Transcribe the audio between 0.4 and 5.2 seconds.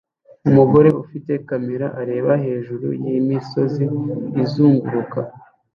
Umugore ufite kamera areba hejuru yimisozi izunguruka